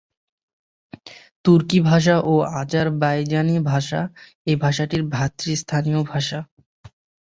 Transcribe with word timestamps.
তুর্কি 1.45 1.79
ভাষা 1.89 2.15
ও 2.23 2.33
আজারবাইজানি 2.59 3.57
ভাষা 3.71 4.01
এই 4.47 4.55
ভাষাটির 4.63 5.03
ভ্রাতৃস্থানীয় 5.13 6.01
ভাষা। 6.11 6.39